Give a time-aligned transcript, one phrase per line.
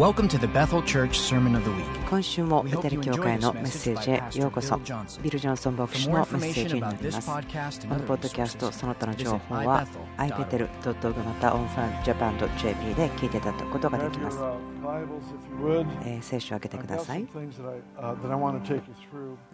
[0.00, 1.99] Welcome to the Bethel Church Sermon of the Week.
[2.10, 4.76] 今週もベテル教会のメッセージへようこそ。
[5.22, 7.30] ビル・ジョンソン牧師のメッセージになります。
[7.30, 7.36] こ
[7.94, 9.86] のポッドキャストその他の情報は
[10.18, 10.80] iBethel.org.
[10.80, 14.38] iBethel.org またオンファンジャパン .jp で聞いていただくことができます、
[16.20, 17.26] 聖書を開けてください、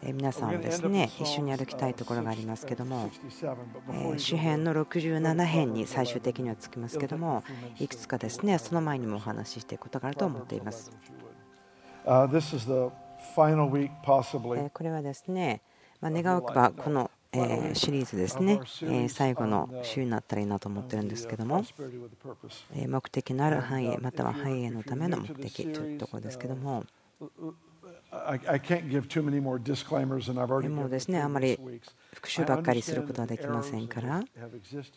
[0.02, 3.10] 皆さんですね一緒に歩きたいところがありますけども、
[3.92, 7.44] えー詩編の67編に最終的にはつきますけども
[7.78, 10.90] いくつかですねその前にもお話ししていくことがあると思っています、
[12.06, 12.90] Uh, This is the
[13.34, 14.66] final week, え possibly.
[14.66, 15.60] ーこれはですね、
[16.00, 21.64] まあ、願わくばこの、えーシリーズですね、えー最後の週になったらいいなと思ってるんですけども.
[22.74, 26.84] えー目的のある繁栄または繁栄のための目的というところですけども
[28.26, 31.58] I I can't give too many more disclaimers, and I've already もですねあまり.
[32.14, 34.22] 復習ばっかりすることはできませんから。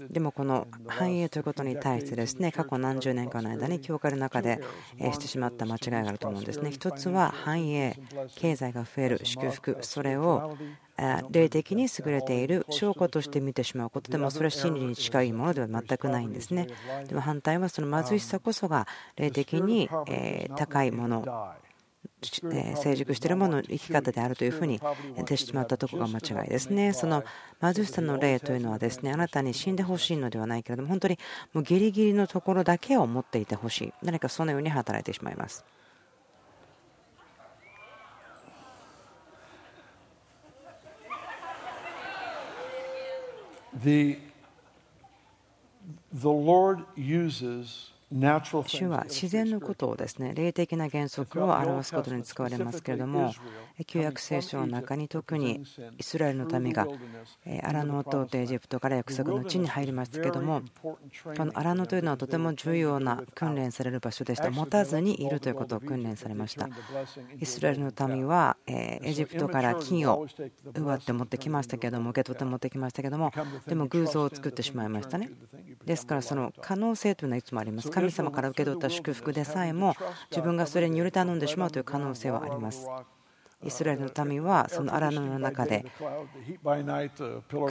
[0.09, 4.62] でもこの繁栄ということに対してですね過去何十年かの間に教会の中で
[4.97, 6.72] えーしてしまった間違いがあると思うんですね。
[6.72, 7.97] 一つは繁栄
[8.36, 10.56] 経済が増える祝福それを
[10.97, 16.67] あ霊的に優れている証拠として見てしまうことでもそれは真理に近いものでは全くないんですね。
[17.08, 21.23] でも反対はその貧しさこそが霊的にえー高いもの。
[21.25, 21.69] えー
[22.22, 24.80] 成熟しているものの生き方であるというふうに
[25.16, 26.94] 出てしまったところが間違いですね。
[26.94, 27.23] その
[27.61, 31.17] 貧しさの例というのはですねあなたに死んでほしいのではないけれども本当に
[31.53, 35.66] もうギリギリのところだけを持っていてほしい何かそのように働いてしまいます。
[43.81, 44.17] The
[46.13, 53.34] the Lord uses 主は自然のことをですね霊的な原則を表すことに使われますけれども
[53.86, 55.64] 旧約聖書の中に特に
[55.98, 56.88] イスラエルの民が
[57.46, 64.50] えーアラノを通ってエジプトから約束の地に入りましたけどもこのアラノというのはとても重要な訓練される場所でした。
[64.50, 66.68] 持たずにいるということを訓練されました。
[67.40, 70.28] イスラエルの民はえーエジプトから金を
[70.74, 73.31] 奪って持ってきましたけども受け取って持ってきましたけども
[73.68, 75.30] でも偶像を作ってしまいましたね。
[75.86, 79.96] ですからその可能性というのはいつもあります神様から受け取った祝福でさえも
[80.32, 82.88] 自分がそれにより頼んでしまうという可能性はあります。
[83.66, 85.86] イスラエルの民はその荒野の中で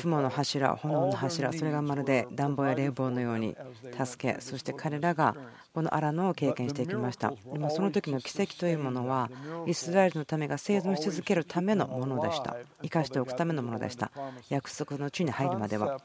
[0.00, 3.56] 雲の柱、炎の柱、それがまるで暖房や冷房のように
[4.04, 5.34] 助け、そして彼らが
[5.72, 7.32] この荒野を経験していきました。
[7.52, 9.30] でもその時の奇跡というものは、
[9.66, 12.56] イスラエルのためが生存し続けるためのものでした。
[12.82, 14.10] 生かしておくためのものでした。
[14.48, 16.00] 約束の地に入るまでは。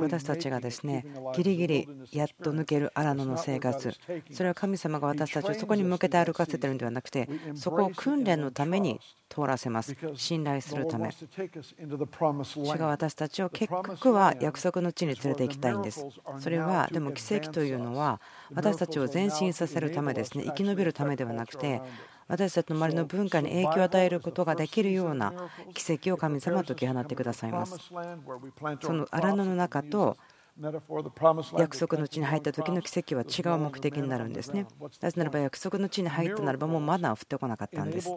[0.00, 1.04] 私たちがですね、
[1.34, 3.92] ギリギリやっと抜ける荒野の生活、
[4.32, 9.96] それは神様が私たちをそこに向けて歩かせているのではなくて、そこを訓練のために通らせます。
[10.14, 11.10] 信頼するため。
[11.10, 16.06] 主が私たちを結局は約束の地に連れて行きたいんです。
[16.38, 18.20] それはでも奇跡というのは
[18.54, 21.82] 私たちを前進させるためですね生き延びるためではなくて
[22.28, 25.32] 私たちの周りの文化に影響を与えることができるような
[25.74, 27.76] 奇跡を神様は解き放ってくださいます。
[28.80, 30.16] その荒野の中と
[31.58, 34.66] 約束の地に入った時の奇跡は違う目的になるんですね。
[35.00, 38.08] なぜならば約束の地に入ったならばもうマナーを降ってこなかったんです。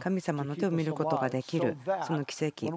[0.00, 1.76] 神様の手を見ることができる
[2.06, 2.68] その奇跡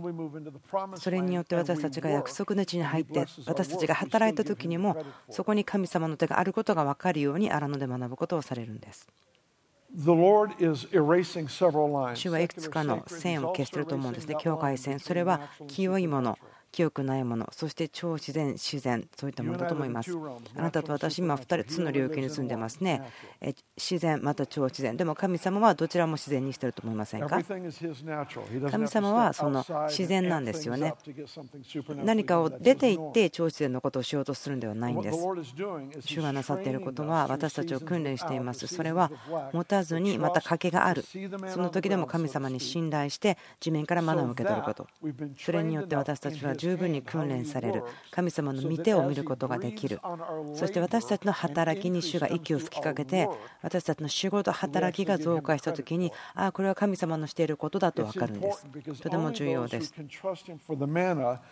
[0.96, 4.98] それによって私たちが約束の地に入って私たちが働いた時にも
[5.30, 9.08] そこに神様の手があることが分かるように荒野で学ぶことをされるんです。
[9.94, 10.16] 主
[12.30, 14.36] はいくつかの線を消していると思うんですね。
[14.40, 16.38] 境界線、それは清いもの、
[16.72, 20.12] 清くないもの、そして超自然、自然、そういったものだと思います。
[20.56, 23.02] あなたと私、今、2つの領域に住んでますね。
[23.78, 24.96] 自然、また超自然。
[24.98, 27.40] でも神様はどちらも自然にしていると思いませんか？
[28.72, 30.94] 神様はその自然なんですよね。
[32.04, 35.18] 何かを出て行って超自然のことをしようとするんではないんです。
[36.06, 38.68] 主がなさっていることは私たちを訓練しています。
[38.68, 39.12] それは
[39.54, 41.04] 持たずにまた賭けがある。
[41.04, 44.88] その時でも神様に信頼して地面からマナーを受け取ること。
[45.38, 47.84] それによって私たちは十分に訓練される。
[48.12, 50.00] 神様の御手を見ることができる。
[50.54, 53.28] そして私たちの働きに主が息を吹きかけて
[53.64, 58.66] 私たちの仕事働きが増加した時にああこれは神様のしていることだと分かるんです。
[59.02, 59.94] とても重要です。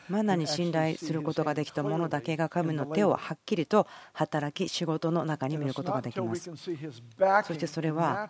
[0.10, 6.52] マナに信頼することができた者だけが神の手をはっきりと働き仕事の中に見ることができます。
[6.52, 8.30] そしてそれは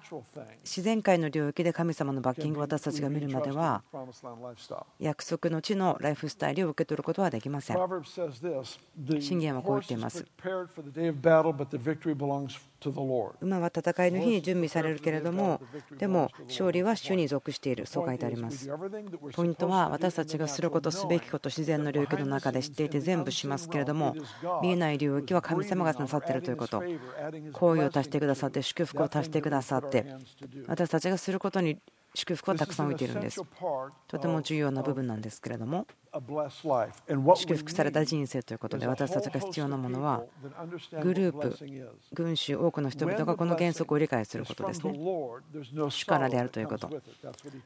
[0.64, 3.84] 自然界の領域で神様のバッキングを私たちが見るまでは
[5.00, 7.78] 約束の地のライフスタイル受け取ることはできません。
[7.78, 10.26] 箴言はこう言っています.
[13.42, 15.60] 馬は戦いの日に準備されるけれども、
[15.98, 18.70] でも勝利は主に属している、そう書いてあります。
[19.34, 24.16] ポイントは私たちがすること、すべきこと、自然の領域の中で知っていて全部しますけれども、
[24.62, 26.82] 見えない領域は神様がなさっているということ、
[27.54, 30.06] 好意を足してくださって、祝福を足してくださって、
[30.68, 31.80] 私たちがすることに
[32.16, 33.42] 祝福をたくさん置いているんです。
[34.08, 35.86] とても重要な部分なんですけれども、
[37.36, 40.24] 祝福された人生ということで、私たちが必要なものは、
[41.02, 41.56] グループ、
[42.14, 45.00] 群衆、多くの人々がこの原則を理解することですね。
[45.90, 46.90] 主からであるということ。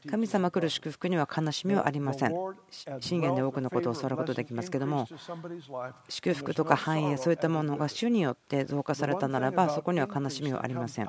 [0.08, 2.34] 神様来る祝福には悲しみはありません。
[3.00, 5.08] 信玄で多くのことを教わることができますけども、
[6.08, 11.08] 祝福とか繁栄、そういったものが主によって増加されたならば、そこには悲しみはありません。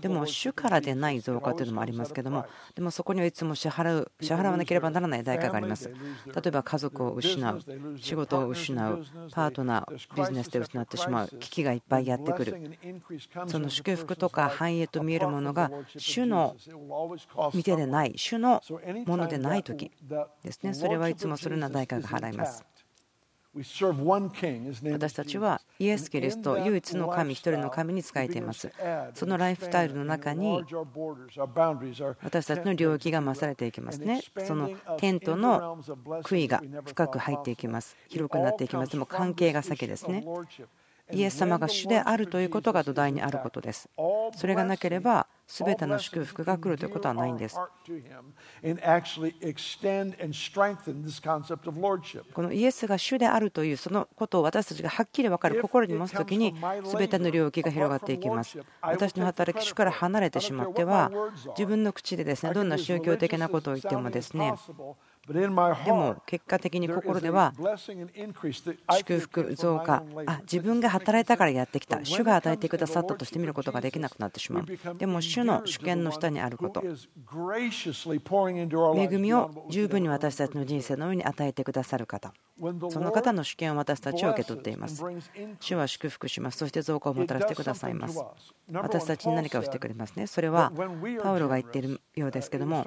[0.00, 5.88] でも、主からでない増加というのもありますけども、でもそこにはいつも支払う支払わなければならない代価があります。
[5.88, 7.60] 例えば家族を失う、
[8.00, 12.78] 仕事を失う、パートナー、ビジネスで失ってしまう、危機がいっぱいやってくる。
[13.46, 16.56] その祝福とか繁栄と見えるものが主の
[17.54, 18.62] 見てでない、主の
[19.06, 19.90] ものでない時
[20.42, 20.74] ですね。
[20.74, 22.64] それはいつもそれな代価が払います。
[24.92, 28.70] 私たちはイエス・キリスト唯一の神一人の神に仕えています。
[29.14, 30.62] そのライフスタイルの中に
[32.22, 34.20] 私たちの領域が増されていきますね。
[34.46, 35.78] そのテントの
[36.22, 37.96] 杭が深く入っていきます。
[38.08, 38.92] 広くなっていきます。
[38.92, 40.24] でも関係が先ですね
[41.12, 43.88] イエス様が主であるということが土台にあることです
[44.34, 47.56] それがなければ全ての祝福が来るということはないんです。
[52.32, 56.54] このイエスが主であるというそのことを私たちがはっきり分かる心に持つときに
[56.84, 58.58] 全ての領域が広がっていきます。
[58.82, 61.12] 私の働き主から離れてしまっては
[61.56, 64.52] 自分の口でですねどんな宗教的なことを言ってもですね
[65.84, 67.52] でも結果的に心では
[68.98, 72.04] 祝福増加あ自分が働いたからやってきた。
[72.04, 74.96] 主が与えてくださったとして見ることができなくなってしまう。
[74.96, 76.82] でも主の主権の下にあること。
[78.96, 85.04] 恵みを十分に私たちの人生の上に与えてくださる方その方の主権を私たちは受け取っています。
[85.60, 86.58] 主は祝福します。
[86.58, 88.18] そして増加をもたらしてくださいます。
[88.72, 90.26] 私たちに何かをしてくれますね。
[90.26, 90.72] それは
[91.22, 92.84] パウロが言っているようですけども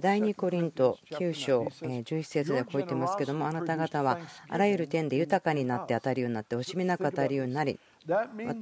[0.00, 7.80] 第2コリント9章11節でこう言ってますけどもあなた方はあらゆる点で豊かになって当たるようになって惜しみなく当たるようになり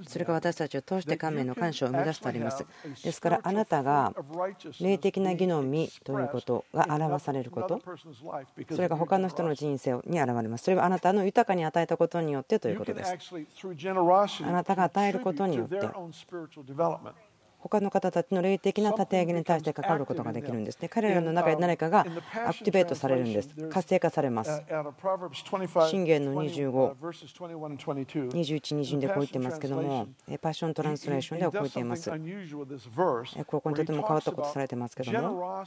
[0.06, 2.66] それが私たちを通して神への感謝を生み出すとあります。
[3.02, 4.12] ですからあなたが
[4.80, 7.80] 霊的な義の実ということが表されること
[8.74, 10.64] それが他の人の人生に現れます。
[10.64, 13.14] それはあなたの豊かに与えたことによってということです。
[14.42, 15.78] あなたが与えることによって
[17.68, 20.88] 他の方たちの霊的な立て上げに対して関わることができるんですね。
[20.88, 23.48] 彼らの中で何かがアクティベートされるんです。
[23.68, 24.62] 活性化されます。
[25.88, 30.08] 信玄の25、21、22でこう言ってますけども、
[30.40, 32.10] パッショントランスレーションではこう言っています。
[33.46, 35.64] ここにとても変わったことされてますけども、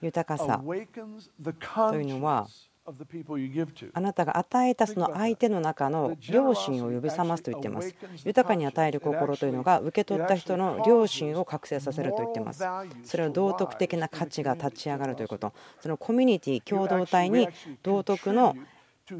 [0.00, 0.74] 豊かさと
[1.96, 2.46] いうのは、
[3.92, 7.94] あなたが与えたその相手の中の良心を呼び覚ますと言っています。
[8.24, 12.64] 豊かに与える心というのが受け取った人の良心を覚醒させると言っています。
[13.04, 15.52] それは道徳的な価値が立ち上がるということ。
[15.80, 17.48] そのコミュニティ共同体に
[17.82, 18.56] 道徳の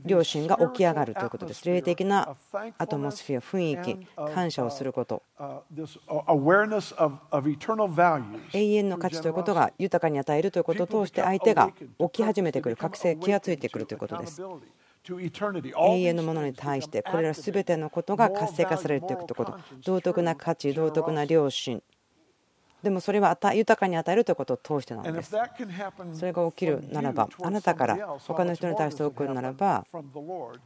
[0.06, 1.64] 良心が起き上がるということです。
[1.66, 2.37] 霊的な
[2.78, 5.22] アトモスフィア、雰囲気、感謝をすること。
[8.52, 14.42] 永遠の価値ということが豊かに与えるということを通して相手が起き始めてくる、覚醒、気がついてくるということです。
[15.08, 21.82] 永遠のものに対してこれら全てのことが活性化されるということ道徳な価値道徳な良心
[22.82, 25.37] でもそれは豊かに与えるということを通してなんです。
[26.14, 29.84] それが起きるならば、あなたから他の人に対して起こるならば、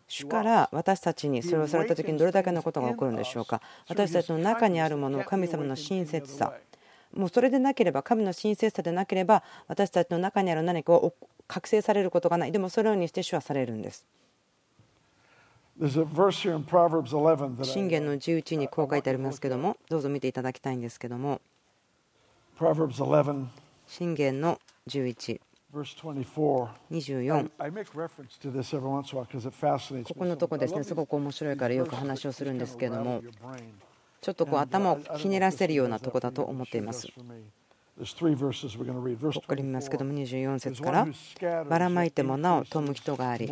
[0.06, 3.60] 主から私たちにそれをされた時にどれだけのことが起こるんでしょうか？
[3.88, 6.52] 私たちの中にあるもの、神様の親切さ、
[7.12, 11.14] もうそれでなければ、神の親切さでなければ、私たちの中にある何かを
[11.48, 12.52] 覚醒されることがない。
[12.52, 14.06] でもそのようにして主はされるんです。
[17.62, 21.40] 信玄の11にこう書いてありますけども、どうぞ見ていただきたいんですけども。
[23.86, 25.40] 信玄の11。
[26.88, 27.50] 24
[30.04, 30.84] ここのとこですね。
[30.84, 33.22] すごく面白いからよく話をするんですけども
[34.20, 37.08] ちょっとこう頭をひねらせるようなとこだと思っています。
[37.08, 37.14] こ
[39.40, 41.08] こから見ますけども24節から
[41.64, 43.50] ばらまいてもなお富む人があり。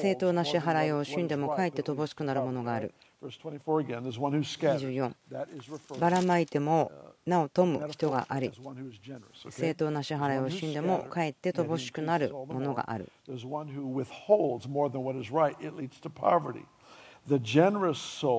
[0.00, 2.94] 正当な支払いを死んでもかえって乏しくなるものがある
[4.78, 5.12] 24
[5.98, 6.92] ばらまいても
[7.24, 8.52] なお富む人があり
[9.50, 13.10] 正当な支払いを死んでもかえって乏しくなるものがある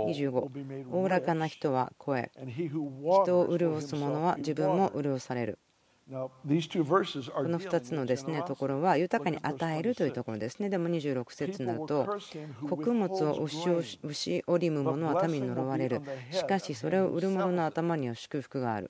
[0.10, 2.32] 25おおらかな人は声
[3.26, 5.60] 人を潤す者は自分も潤される
[6.10, 6.32] こ
[7.44, 10.70] の2つのですねところは豊かに与えるというところですね。
[10.70, 12.08] でも26節になると、
[12.70, 13.44] 穀物を
[14.04, 16.02] 牛織む者は民に呪われる。
[16.32, 18.90] しかしそれを売る者の頭には祝福がある。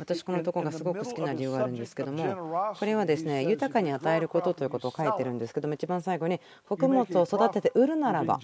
[0.00, 8.38] 私このところがすごく好きな理由があるんですけどもこれはですね豊かに与えることということを書いてるんですけども一番最後に穀物を育てて売るならば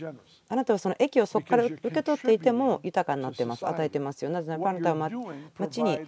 [0.48, 3.66] あなたはその益をそこから受け取っていても豊かになってます。
[3.66, 4.30] 与えてますよ。
[4.30, 5.10] なぜならばあなたは
[5.58, 5.98] 町に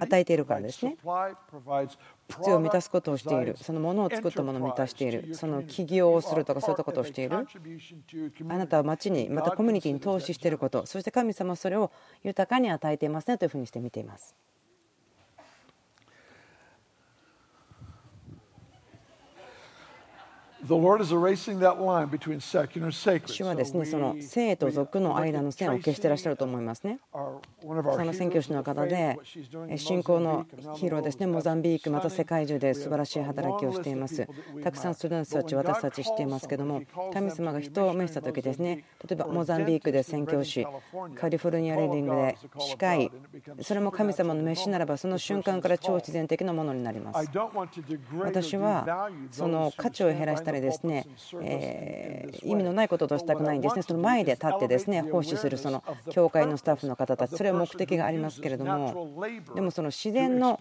[0.00, 0.96] 与えているからですね
[2.28, 3.56] 必要を満たすことをしている。
[3.60, 5.34] そのものを作ったものを満たしている。
[5.34, 7.36] その起業をするとかそういったことをしている。
[8.48, 10.86] あなたは町にまたコミュニティに投資していること。
[10.86, 11.90] そして神様はそれを
[12.22, 14.34] 豊かに与えていますねというふうにして見ています。
[23.26, 27.00] 主はですねその生と俗の間の線を消してらっしゃると思いますね。
[27.62, 29.18] その宣教師の方で
[29.76, 31.26] 信仰のヒーローですね。
[31.26, 34.26] モザンビークまた世界中で素晴らしい働きをしています。
[34.62, 36.80] たくさんストゥ人たち私たち知っていますけども
[37.12, 38.84] 神様が人を召した時ですね。
[39.06, 40.66] 例えばモザンビークで宣教師
[41.14, 43.10] カリフォルニアレディングで司会
[43.60, 47.28] それも神様の召しならばその瞬間から超自然的なものになります。
[48.18, 51.06] 私はその価値を減らしたりですね、
[51.42, 60.58] えー、意味のないこととしたくないんですね、その前で立ってですね奉仕するその教会のスタッフの方たち、それは目的がありますけれども、でもその自然の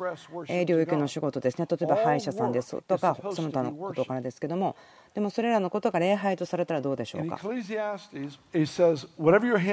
[0.65, 4.75] 領域の仕事ですね、例えば歯医者さんですとか、その他のことからですけども、
[5.13, 7.39] でもそれらのことが礼拝とされたらどうでしょうか？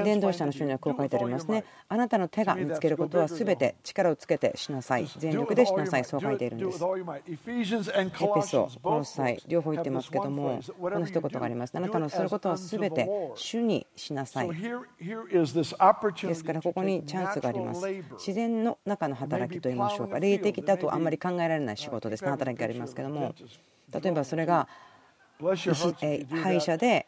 [0.05, 1.65] 伝道者の書にはこう書いてありますね。
[1.89, 5.07] あなたの手が見つけることはすべて力をつけてしなさい。
[5.17, 6.05] 全力でしなさい。
[6.05, 6.85] そう書いているんです。
[7.27, 11.73] エピソ、この際、両方言ってますけども、この一言があります。
[11.75, 14.51] あなたのすることはすべて主にしなさい。
[14.51, 14.57] で
[16.35, 17.87] すから、ここにチャンスがあります。
[18.19, 20.21] 自然の中の働きといいましょうか。
[20.21, 22.31] 霊的だとあんまり考えられない仕事ですね。
[22.31, 23.35] 働きがありますけども。
[23.93, 24.69] 例えばそれが
[25.41, 27.07] 歯医者で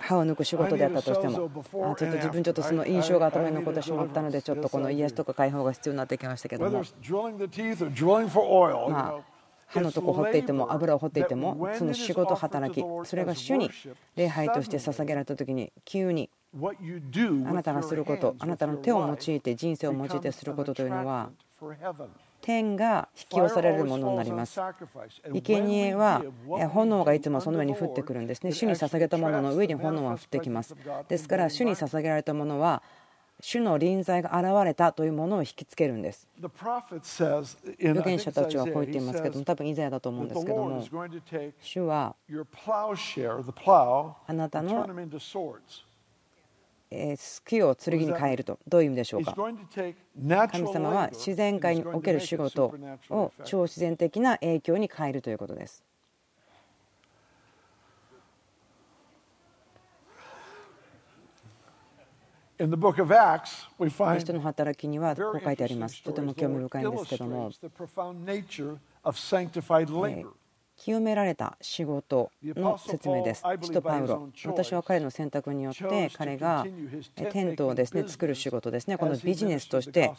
[0.00, 1.50] 歯を抜く仕事であったとしても
[1.90, 6.82] あちょっと自分ちょっとその印象が頭に残ってしまったのでちょっとこの癒しとか解放が必要になってきましたけども。
[8.90, 9.34] まあ
[9.66, 13.70] 歯のとこ掘っていても油を掘っていてもその仕事働きそれが主に
[14.14, 21.30] 礼拝として捧げられた時に急にあなたがすることあなたの手を用いて人生を用いてすることというのは
[22.44, 24.60] 天が引き寄せられるものになります。
[25.32, 26.22] 生贄は
[26.74, 28.52] 炎がいつもその上に降ってくるんですね。
[28.52, 30.76] 主に捧げたものの上に炎は降ってきます。
[31.08, 32.82] ですから主に捧げられたものは
[33.40, 36.28] 主の臨在が現れたというものを引きつけるんです。
[37.80, 40.82] 預言者たちはこう言っていますけども、多分イザヤだと思うんですけども、
[41.60, 42.14] 主は
[44.26, 44.86] あなたの
[47.16, 49.34] 好きを剣に変えるとどういう意味でしょうか
[50.48, 52.74] 神様は自然界における仕事
[53.10, 55.84] を超自然的な影響に変えるということです。
[64.20, 66.02] 人の働きにはこう書いてあります。
[66.02, 67.50] とても興味深いんですけども。
[70.84, 73.42] 清められた仕事の説明です。
[73.62, 76.66] 使徒パウロ、私は彼の選択によって彼が
[77.14, 80.12] テントをですね作る仕事ですね、このビジネスとして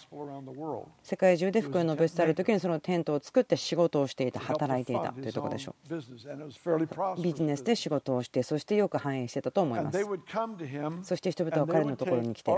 [1.04, 7.22] 世界中で福音の述べ伝える時にそのテントを作って仕事をしていた、働いていたというところでしょう。
[7.22, 10.00] ビジネスで仕事をして、そしてよく反映してたと思います。
[11.04, 12.52] そして人々は彼のところに来て、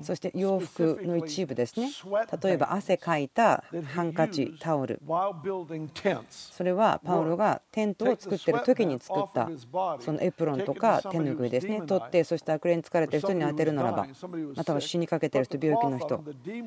[0.00, 1.90] そして洋服の一部ですね、
[2.42, 5.02] 例えば汗かいたハンカチ、タオル、
[6.30, 9.50] それれはパウロがテントを作ってる時に作った。
[10.00, 11.82] そのエプロンとか手ぬぐいですね。
[11.82, 14.06] 取ってそして悪霊に疲れてる人に当てるならば
[14.56, 16.24] または死にかけてる人病気の人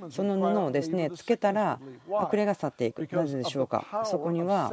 [0.09, 1.79] その布をですねつけたら
[2.19, 3.07] 悪霊が去っていく。
[3.11, 4.03] なぜでしょうか？
[4.05, 4.71] そこには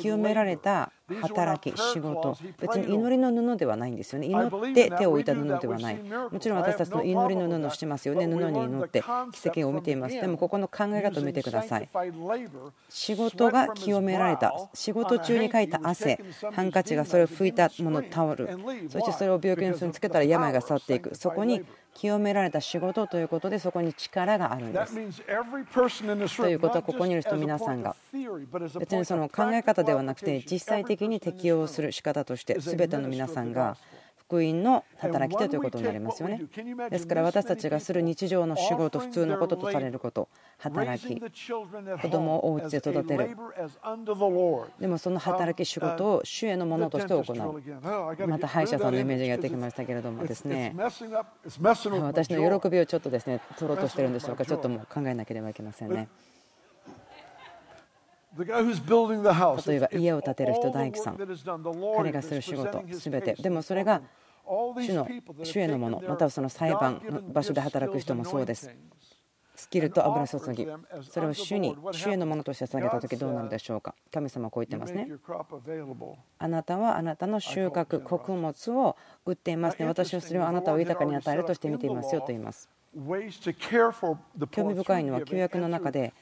[0.00, 0.90] 清められた
[1.22, 2.36] 働き仕事。
[2.60, 4.26] 別に祈りの布ではないんですよね。
[4.26, 5.96] 祈って手を置いた布ではない。
[6.30, 8.26] もちろん私たちの祈りの布をしてますよね。
[8.26, 9.02] 布に祈って
[9.32, 10.14] 奇跡を見ています。
[10.14, 11.88] でもここの考え方を見てください。
[12.88, 16.20] 仕事が清められた仕事中に書いた汗
[16.52, 18.48] ハンカチがそれを拭いたものタオル
[18.88, 24.94] そしてそれを病気の人につけたら病が去っていくそこに清められた仕事ということでそこに力があるんです。
[26.36, 27.96] ということはここにいる人皆さんが
[28.78, 33.76] 別にその考え方ではなくて実際的に適用する仕方として全ての皆さんが
[34.28, 36.42] 福音の働き手ということになりますよね。
[36.90, 43.30] ですから私たちがする日常の仕事、普通のこととされること、働き、子供をお家で育てる。
[44.78, 48.26] でもその働き、仕事を主へのものとして行う。
[48.26, 56.08] また歯医者さんのイメージがやってきましたけれどもですね、私の喜びをちょっとですね、取ろうとしてるんでしょうか、ちょっともう考えなければいけませんね。
[58.44, 61.18] 例えば家を建てる人大工さん。
[61.96, 63.34] 彼がする仕事全て。
[63.34, 64.02] でもそれが
[64.44, 65.08] 主の
[65.42, 68.70] 主へのものまたはその裁判の場所で働く人もそうです。
[69.56, 70.68] スキルと油注ぎ。
[71.02, 73.94] それを主に主へのものとして捧げた時どうなるでしょうか？
[74.12, 75.08] 神様はこう言ってますね。
[76.38, 79.86] あなたはあなたの収穫穀物を売っていますね。
[79.86, 82.68] 私はそれをあなたを豊かに与えるとして見ていますよと言います
[84.50, 86.12] 興味深いのは旧約の中で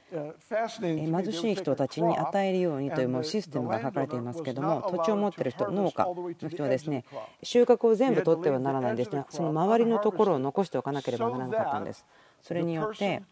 [1.23, 7.05] 貧しい人たちに与えるようにというシステムが書かれていますけども土地を持っている人農家の人はですね
[7.43, 12.05] 収穫を全部取ってはならないんですがその周りのところを残しておかなければならなかったんです。
[12.43, 13.23] それによって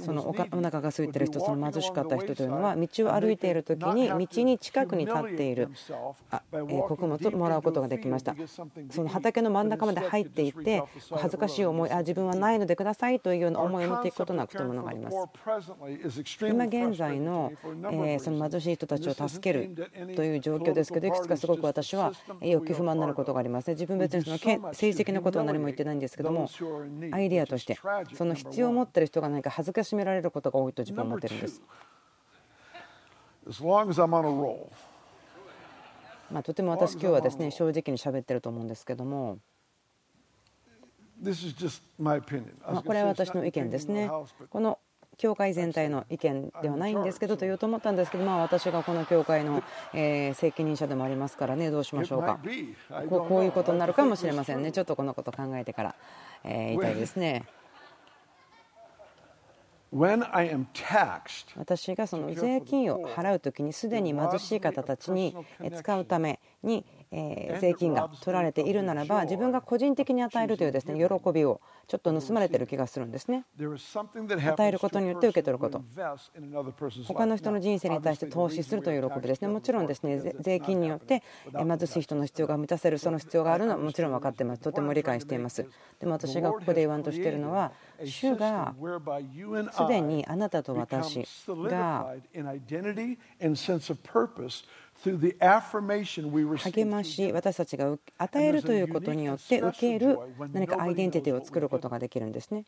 [0.00, 5.68] そのお腹が空いている人その貧しかった人というのは道を歩いている時に道に近くに立っている
[6.88, 8.34] 穀物をもらうことができました
[8.90, 15.16] その畑の真ん中まで入っていって恥ずかしい思いあ自分はないのでくださいというような思いを持っていくことなくというものがあります
[16.48, 17.52] 今現在の
[18.18, 26.48] その貧しい人たちを助けるという状況ですけどいくつかすごく私は欲求不満になることがありますね自分別にその成績のことは何も言ってないんですけども
[27.12, 27.78] アイデアとして
[28.14, 31.62] その必要を持っている人が何か恥ずかしめられることが多いと自分は思ってるんです。
[36.30, 39.38] まあ、とても私今日はですね正直に喋ってると思うんですけども。
[42.66, 44.10] まあ、これは私の意見ですね。
[44.50, 44.78] この
[45.16, 52.40] 教会全体の意見ではないんですけどと言おうと思ったんですけど、まあ、私がこの教会の、え責任者でもありますからねどうしましょうか。
[53.08, 54.72] こういうことになるかもしれませんね。
[54.72, 55.94] ちょっとこのこと考えてから、
[56.42, 57.44] え言いたいですね。
[61.56, 65.36] 私がその税金を払うときにすでに貧しい方たちに
[65.72, 66.84] 使うために
[67.60, 73.44] 税金が取られているならば自分が個人的に与えるというですね喜びをちょっと盗まれている気がするんですね。
[74.48, 75.82] 与えることによって受け取ること。
[77.06, 79.48] 他の人の人生に対して投資するという喜びですね。
[79.48, 84.62] もちろんですね税金によって貧しい人の必要が満たせるその必要があるのはもちろん分かっています。
[84.62, 85.66] とても理解しています。
[86.00, 87.72] でも私がここで言わんとしているのは
[88.04, 88.74] 主が
[89.72, 92.14] すでにあなたと私が
[96.56, 100.18] 励まし私たちが与えるということによって受ける
[100.52, 102.64] 何かアイデンティティを作ることができるんですね。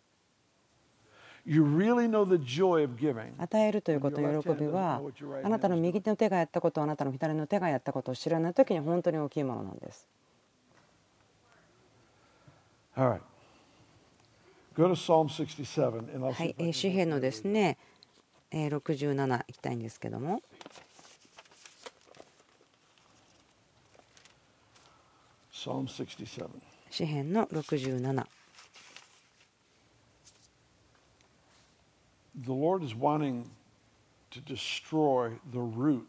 [3.39, 5.01] 与えるということの喜びは
[5.45, 10.09] あなたの右の手がやったことあなたの左の手がやったことを知らない時に本当に大きいものなんです。
[12.97, 13.21] は
[16.45, 17.79] い、詩篇のですね
[18.51, 20.43] 67いきたいんですけども。
[26.91, 28.27] 詩篇の67。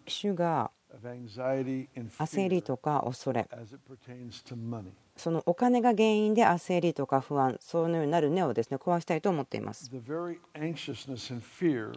[0.05, 0.69] 主が
[2.19, 3.47] 焦りとか恐れ。
[5.17, 9.89] そのお金が原因で焦りとか不安そのようになる根をですね壊したいと思っています。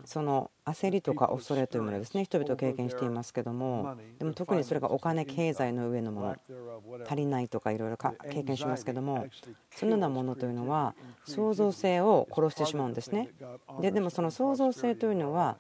[0.07, 6.37] その焦りとか恐れというものですね人々経験していますけどもでも特にそれがお金経済の上のもの
[7.07, 9.27] 足りないとかいろいろ経験しますけども
[9.71, 10.95] そのようなものというのは
[11.27, 13.29] 創造性を殺してしまうんですね。
[13.83, 15.59] ででもその創造性というのは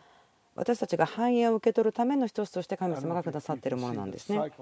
[0.60, 4.52] 私たちが繁栄を受け取るための一つとして神様がくださっているものなんですね。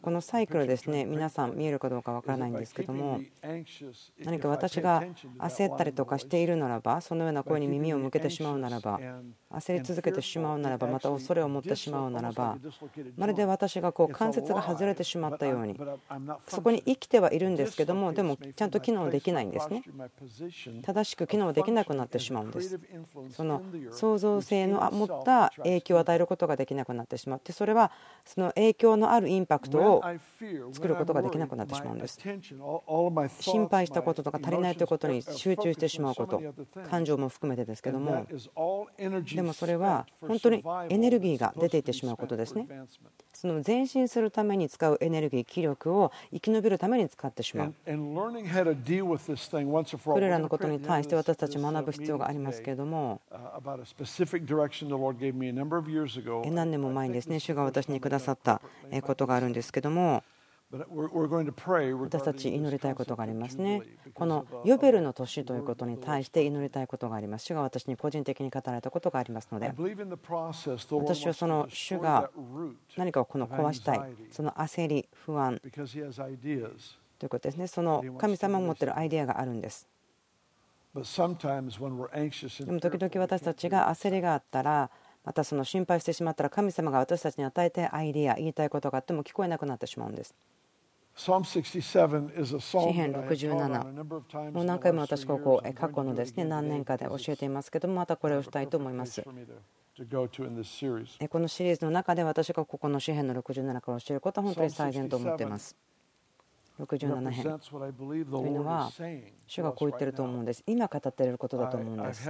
[0.00, 3.20] このサイクルですね、皆さん見えるかどうかわからないんですけども、
[4.24, 5.04] 何か私が
[5.38, 8.98] 焦ったりとかしているならば、そのような声に耳を向けてしまうならば、
[9.50, 12.56] 焦り続けてしまうならば、また恐れを持ってしまうならば、
[13.18, 15.78] まるで私がこう関節が外れてしまったように、
[16.48, 19.82] そこに生きてはいるんですけども、でもちゃんと機能できないんですね。
[20.82, 22.80] 正しく機能できなくなってしまうんです。
[23.30, 27.90] その創造性の持っった影響を与えることができなくなってしまってそれは
[28.24, 30.02] その影響のあるインパクトを
[30.72, 32.18] 作ることができなくなってしまうんです。
[33.40, 36.40] 心配したこととか足りないということに集中してしまうこと
[36.90, 38.26] 感情も含めてですけども
[39.34, 42.68] でもそれは本当にエネルギーが出ていってしまうことですね。
[43.32, 47.74] その前進するために使うエネルギー気力を生き延びるために使ってしまう。
[50.14, 53.20] これらのことに対して私たち学ぶ必要がありますけれども
[56.50, 58.60] 何年も前にですね主が私にくださった
[59.02, 60.22] ことがあるんですけども
[60.70, 63.82] 私たち祈りたいことがありますね。
[64.12, 67.44] このヨベルの年ということに対して祈りたいことがあります。
[67.44, 72.28] 主が私に個人的に語られたことがありますので、私はその主が
[72.96, 74.00] 何かをこの壊したい、
[74.32, 75.60] その焦り、不安
[77.18, 77.68] ということですね。
[77.68, 79.88] その神様が持っているアイデアがあるんです。
[80.94, 84.90] でも時々私たちが焦りがあったら、
[85.24, 90.34] またその心配してしまったら神様が私たちに与えてアイデア言いたいことがあっても聞こえなくなってしまうんです。
[91.16, 91.30] 詩
[92.92, 99.22] 編67もう何回も私ここ過去のですね何年かで教えていますけどもまたこれをしたいと思います。
[99.22, 99.30] こ
[101.38, 105.76] のシリーズの中で私がここの詩編の67から教えることは本当に最善と思っています
[106.80, 107.48] 67編と
[108.12, 108.90] いうのは
[109.46, 110.64] 主がこう言ってると思うんです。
[110.66, 112.28] 今語っていることだと思うんです。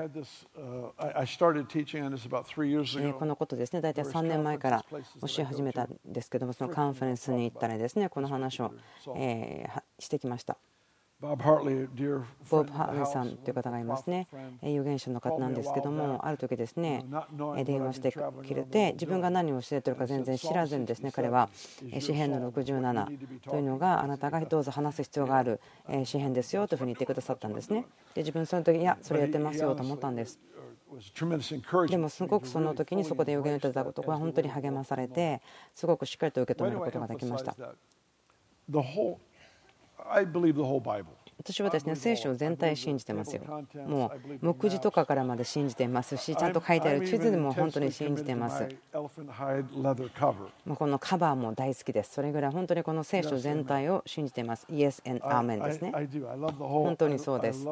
[3.18, 4.98] このことですね、大体3年前から教
[5.38, 8.72] え始めたんですけども、そのカンファレンスに行ったらですね、この話を
[9.98, 10.59] してきました。
[12.50, 14.28] ボブ・ハーリーさんという方がいますね、
[14.62, 17.04] 預言者の方なんですけども、ある時ですね、
[17.64, 18.22] 電話してく
[18.54, 21.48] れて、自分が何をしているか全然知らずにですね、彼は
[22.00, 25.60] 詩篇の67というのがあなたがどうぞ話す必要がある
[26.04, 27.87] 詩篇ですよというふうに言ってくださったんですね。
[28.14, 30.38] で、自分その時いや、それやってますよと思ったんです。
[31.88, 35.42] でもすごくその時にそこで予言をいただくことが本当に励まされて
[35.74, 37.56] すごくしっかりと受け止めることができました。
[39.98, 41.16] I believe the whole Bible.
[41.38, 43.42] 私はですね聖書全体信じてますよ。
[43.87, 48.68] もう目次とかからまで信じていますし、ちゃんと書いてある地図でも本当に信じています。
[48.92, 52.12] もうこのカバーも大好きです。
[52.14, 54.66] それぐらい本当にこの聖書全体を信じています。
[54.70, 55.92] イエス・エン・アーメンですね。
[56.59, 57.66] 本当にそうです。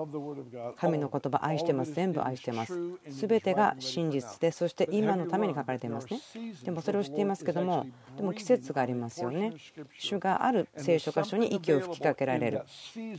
[0.77, 1.92] 神の言葉愛してます。
[1.92, 2.75] 全部愛してます。
[3.11, 6.20] すべてが真実で、そして今のために書かれていますね。
[6.64, 9.53] でもそれを知っていますけども、でも季節がありますよね。
[9.98, 12.62] 主がある聖書箇所に息を吹きかけられる。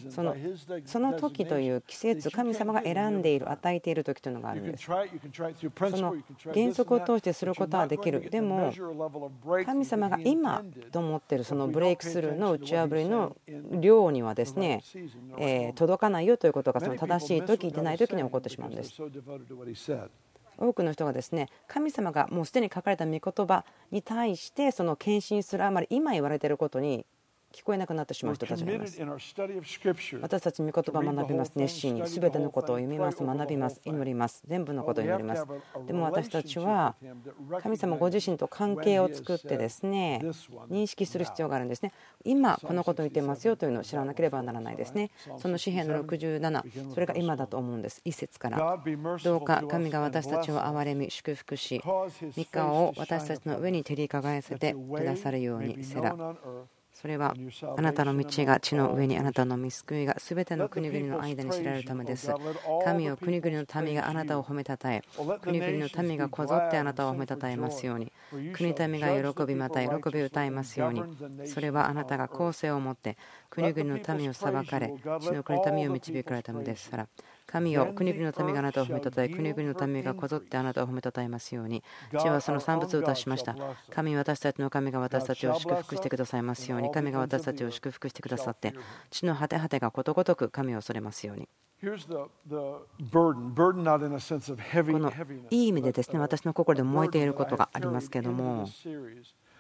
[0.10, 0.33] その
[0.86, 4.86] その時という季節神様が選んでいる与えている時というのがあるんです。
[4.86, 6.16] その
[6.54, 8.30] 原則を通してすることはできる。
[8.30, 8.72] でも
[9.66, 13.36] 神様が今と思っているそのブレイクスルーの打ち破りの
[13.80, 14.84] 量にはですね
[15.76, 19.02] 届かないよということがその正しい時でない時に起こってしまうんです。
[20.56, 27.06] 多くの人がですね神様がもうすでに書かれた御言葉に対してその献身するあまり今言われていることに
[27.54, 29.00] 聞こえなくなってしまう人たちがいます。
[30.22, 31.54] 私たち御言葉を学びます。
[31.56, 34.44] 熱心に全てのことを読みます、学びます、祈ります。
[34.48, 35.46] 全部のことを祈ります。
[35.86, 36.96] でも私たちは
[37.62, 40.22] 神様ご自身と関係を作ってですね
[40.70, 41.94] 認識する必要があるんですね。
[42.26, 45.12] 今このことを言ってますよというのを知らなければならないですね。
[45.38, 48.02] その詩篇の67、それが今だと思うんです。
[48.04, 48.80] 一節から。
[49.24, 51.82] どうか神が私たちを憐れみ、祝福し、
[52.36, 56.16] 三日を私たちの上に照り輝かせてくださるようにせら。
[56.94, 57.34] それは
[57.76, 62.32] あなたの道が地の上にあなたの見救いがすべての国々の間に知られるためです。
[62.86, 65.04] 神を国々の民があなたを褒めたたえ、
[65.42, 68.12] 国々の民がこぞってあなたを褒めたたえますように、
[68.54, 71.02] 国民が喜びまた喜び歌いますように、
[71.48, 73.18] それはあなたが公正を持って
[73.50, 77.08] 国々の民を裁かれ、地の国民を導かれたのですから。
[77.54, 81.84] 神よ、国々の民があなたを褒めたたえ、国々の民がこぞってあなたを褒めたたえますように。
[82.20, 83.56] 地はその産物を出しました。
[83.92, 86.90] 神、私たちの神が私たちを祝福してくださいますように。
[86.90, 88.74] 神が私たちを祝福してくださって、
[89.12, 91.48] 地の果て果てがことごとく神を恐れますように。
[94.94, 95.12] この
[95.52, 98.66] いい意味でですね私の心で燃えていることがありますけれども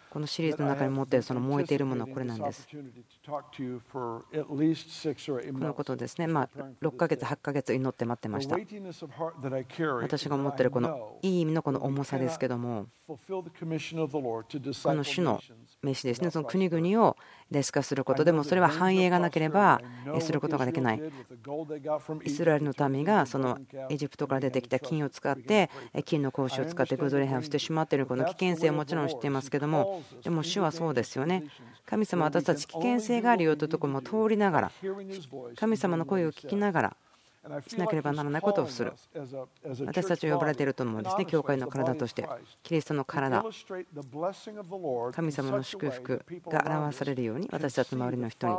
[0.09, 2.67] このシリーズの中に持っているその燃えているものはこれなんです。
[3.25, 3.41] こ
[5.59, 6.49] のことですね、まあ、
[6.81, 8.57] 6ヶ月、8ヶ月祈って待ってました。
[10.01, 13.17] 私が持っているこのいい意味のこの重さですけども、こ
[14.93, 15.39] の主の
[15.81, 17.15] 飯ですね、その国々を
[17.49, 19.79] レス化することでもそれは繁栄がなければ
[20.19, 21.01] することができない。
[22.25, 23.57] イスラエルの民がその
[23.89, 25.69] エジプトから出てきた金を使って
[26.05, 31.43] 金の格子を使ってグズレハをしてしまっているこの危険性はもちろん知っていますけどもでも主はそうですよね。
[31.85, 34.71] 神様私たち危険性があるよというところも通りながら
[35.55, 36.97] 神様の声を聞きながら
[37.67, 38.93] しなければならないことをする。
[39.85, 42.27] 私たちは呼ばれていると思うんですね教会の体として。
[42.63, 43.43] キリストの体。
[45.11, 48.53] 神様の祝福が表されるように私たちの周りの人に。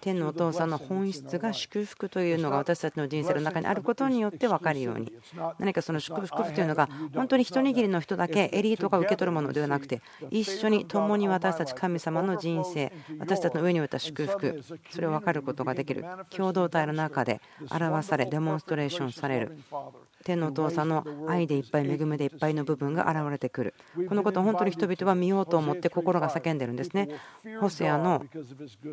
[0.00, 5.12] 天のお父さんの本質が祝福というのが私たちの人生の中にあることによって分かるように。
[5.58, 16.04] 何かその祝福というのが本当に一握りの人だけエリートが受け取るものではなくて一緒に共に私たち神様の人生私たちの上に置いた祝福それを分かることができる。
[16.30, 19.58] 共同体の中で表されデモンストレーションされる。
[20.24, 23.74] 天のお父さんの愛でいっぱい恵みでいっぱいの部分が現れてくる。
[24.08, 27.08] このことを本当に人々は見ようと思って心が叫んでるんですね。
[27.60, 28.24] ホセアの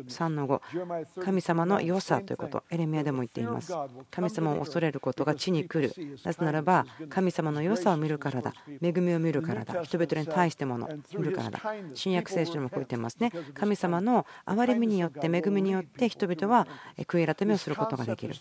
[0.08, 2.62] 3の5神様の良さということ。
[2.70, 3.72] エレミアでも言っています。
[4.10, 5.94] 神様を恐れることが地に来る。
[6.24, 8.52] なぜならば神様の良さを見るからだ。
[8.82, 9.82] 恵みを見るからだ。
[9.82, 11.60] 人々に対してもの見るからだ。
[11.94, 13.32] 新約聖書にもこう言ってますね。
[13.54, 16.66] 神様の憐れみによって恵みによって人々は
[16.98, 18.34] 悔い改めをすることができる。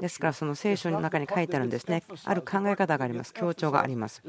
[0.00, 2.02] ですからその聖書の中に書いてあるんですね。
[2.32, 4.22] ある考え方があります、強調があります。
[4.24, 4.28] そ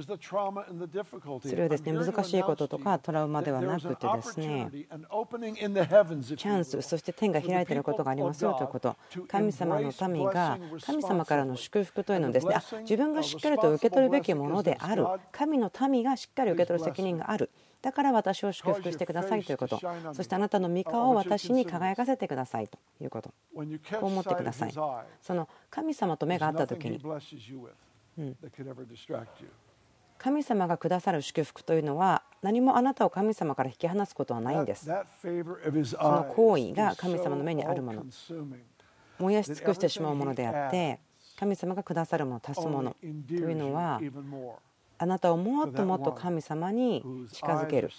[1.56, 8.96] れはですね難しいこととかトラウマではなくてですね、チャンス、そして天が開いていることがありますよということ、
[9.28, 17.50] 神様の民が神様からの祝福というのをですね、自分がしっかりと受け取るべきものである、神の民がしっかり受け取る責任がある。
[17.82, 19.78] だから私を祝福してくださいということ、
[20.13, 23.66] そしてあなたの御顔を私に輝かせてくださいということ、こ
[24.04, 24.72] う思ってください。
[24.72, 27.02] その神様と目が合った時に、
[30.17, 34.86] 神様がくださる祝福というのは何もあなたを神様から引き離すことはないんです。
[34.86, 38.06] その行為が神様の目にあるもの。
[39.19, 40.99] 燃やし尽くしてしまうものであって
[41.38, 43.99] 神様がくださるもの足すものというのは
[44.97, 47.89] あなたをもっともっと神様に近づける。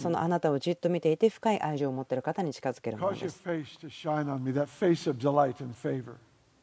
[0.00, 3.42] そのあなたをじっと見ていて深い愛情を持っている方に近づけるものです。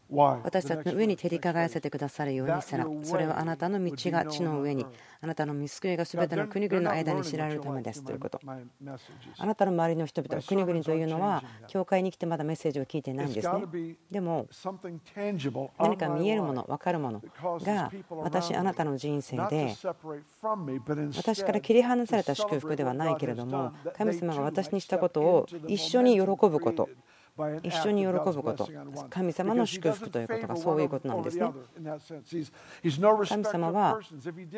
[0.09, 4.85] 私たちの上に照り輝かせてくださるようにしたらそれはあなたの道が地の上に
[5.21, 8.39] あなたの見救いが全ての国々の間に知られるためですということ。
[9.37, 13.95] あなたの周りの人々国々というのは教会に来てまだメッセージを聞いていないんですね。
[14.09, 14.47] でも
[15.77, 17.21] 何か見えるもの分かるもの
[17.61, 19.75] が私あなたの人生で
[21.15, 26.89] 私から切り離された祝福ではないけれども神様が私にしたことを一緒に喜ぶこと
[27.63, 28.69] 一緒に喜ぶこと。
[29.09, 31.51] 神様の祝福ということがそういうことなんですね。
[33.27, 33.99] 神様は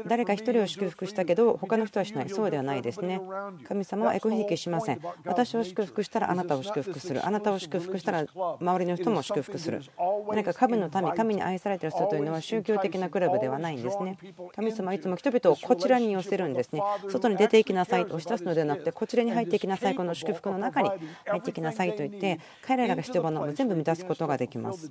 [0.07, 2.29] 誰か一人を祝福したけど他の人はしない。
[2.29, 3.21] そうではないですね。
[3.67, 5.01] 神様はエコひいきしません。
[5.25, 7.25] 私を祝福したらあなたを祝福する。
[7.25, 8.25] あなたを祝福したら
[8.59, 9.81] 周りの人も祝福する。
[10.29, 14.17] 何か神の民神に愛されている人というのは宗教的なクラブではないんですね。
[14.55, 16.81] 神様はいつも人々をこちらに寄せるんですね。
[17.09, 19.95] 外に出ていきなさいと押し出すのではなくてこちらに入っていきなさい。
[19.95, 20.89] この祝福の中に
[21.25, 22.39] 入っていきなさいと言って
[22.71, 24.89] 彼らが必要なものを全部満たすことができます。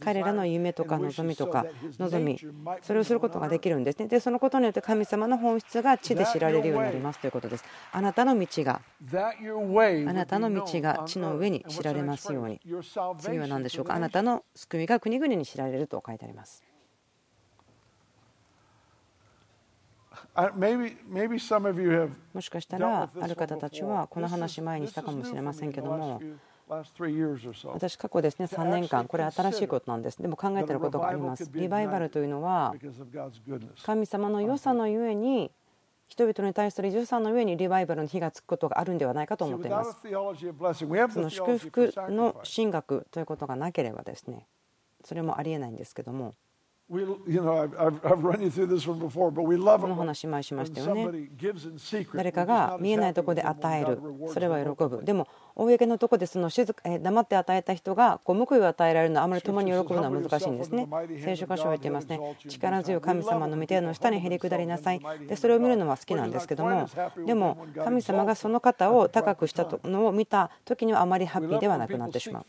[0.00, 1.64] 彼らの夢とか望みとか
[2.00, 2.40] 望み、
[2.82, 4.08] それをすることができるんですね。
[4.08, 7.64] で、そのことによって神様の本質が地で知られるようになりますということです。
[7.92, 8.80] あなたの道が、
[9.12, 12.60] あなたの道が地の上に知られますように。
[13.18, 13.94] 次は何でしょうか？
[13.94, 16.64] あなたの救いが国々に知られると書いてあります。
[22.32, 26.20] もしかしたらある方たちはこの話前にしたかもしれませんけども
[27.74, 30.20] 私、過去ですね3年間、これ新しいことなんです。
[30.20, 31.50] でも考えていることがあります。
[31.52, 32.74] リバイバルというのは、
[33.84, 35.50] 神様の良さのゆえに、
[36.06, 39.96] 人々に対する良さの上にリバイバルの火がつくことがあるんではないかと思っています。
[40.02, 40.08] そ
[41.20, 44.46] の祝福の神学ということがなければですね、
[45.04, 46.34] それもありえないんですけども。
[46.86, 47.06] この
[49.94, 51.08] 話前しましたよね。
[52.12, 55.02] 誰かが見えないところで与える、それは喜ぶ。
[55.02, 60.88] でも、公のところでその静か黙って与えた人がこう報いを与えられるのはあまり共に喜ぶのは難しいんですね。
[61.22, 62.18] 聖書箇所は言っていますね。
[62.48, 65.00] 力強い神様の御手の下にへり下りなさい。
[65.28, 66.88] でそれを見るのは好きなんですけども、
[67.24, 72.44] でも神様がその方を高くしたのを見た時にはあまりハッピーではなくなってしまう。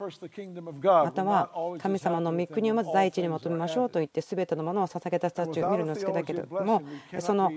[0.84, 6.82] または神様の御国をまず第一に求めましょうと言って全てのものを捧げた人たちを見るの好きだけれども、
[7.20, 7.52] その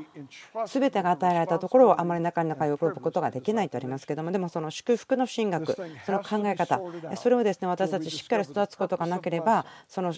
[0.67, 5.73] 全てが与えられたところをあまり中に中喜ぶことができないとありますけども、でもその祝福の神学
[6.05, 6.81] その考え方。
[7.17, 10.13] それをですね私たちしっかり育つことがなければその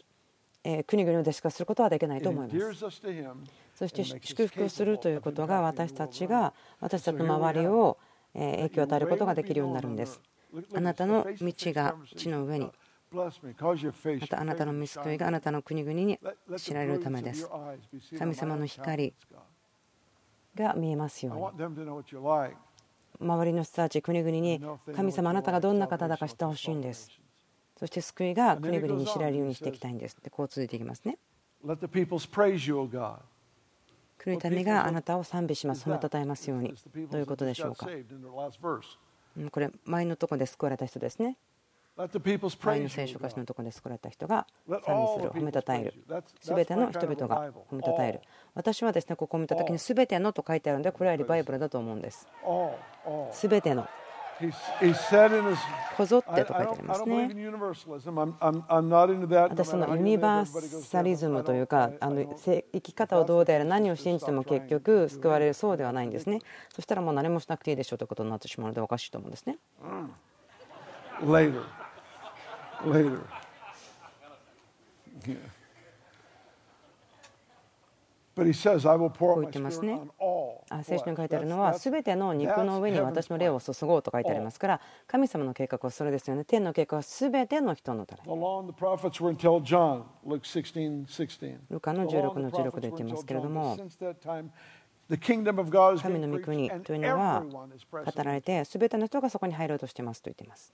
[0.87, 2.75] 国々を弟子化することはできないと思います。
[3.75, 7.99] そして祝福するということが私たちが私たちの周りを
[8.33, 10.21] 影響を与えることができるようになるんです。
[10.75, 12.71] あなたの道が地の上に。
[13.13, 13.29] ま
[14.29, 16.21] たあなたの見救いがあなたの国々に
[16.57, 17.51] 知られるためです。
[18.17, 19.13] 神様の光
[20.55, 21.65] が見えますように
[23.21, 24.61] 周りの人たち、国々に
[24.95, 27.11] 神様あなたがどんな方だか知ってほしいんです。
[27.79, 30.17] そして救いが国々に知られるようにしていきたいんです。
[30.23, 31.19] でこう続いていきますね.
[34.19, 35.89] 国の民があなたを賛美します。
[35.89, 36.75] 褒めたたえますように。
[36.95, 37.87] ういうことでしょうか。
[39.51, 41.37] これ前のところで救われた人ですね
[42.59, 45.95] パイ聖書家のところで救われた人が賛美する褒めたたえる
[46.41, 48.21] 全ての人々が褒めたたえる。
[48.55, 52.27] 私はですねここを見た時にすべてのと書いてあるのでこれはリバイブルだと思うんです。
[53.33, 53.87] すべての。
[55.99, 57.31] こぞってと書いてありますね。
[59.51, 66.39] 私そのユニバーサリズムというかあの生き方をどうであれ何を信じても結局救われるそうではないんですね。
[66.75, 69.59] そしたらもう何もしなくていいでしょうということになってしまうのでおかしいと思うんですね。
[69.83, 70.11] うん
[79.35, 80.01] こう言ってますね。
[80.71, 86.45] he 聖書に書いてあるのは全ての肉の上に私の霊を注ごうと書いてありますから神様の計画はそれですよね。
[86.45, 88.23] 天の計画は全ての人のため
[91.69, 93.77] ルカの16の16で言ってますけれども
[96.03, 100.73] 神の御国というのは語られてすべての人がそこに入ろうとしていますと言っています。